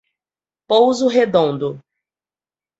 Pouso 0.67 1.05
Redondo 1.07 1.79